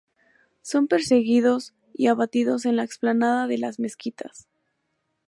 Son 0.63 0.87
perseguidos 0.87 1.75
y 1.93 2.07
abatidos 2.07 2.65
en 2.65 2.75
la 2.75 2.83
Explanada 2.83 3.45
de 3.45 3.59
las 3.59 3.77
Mezquitas. 3.77 4.47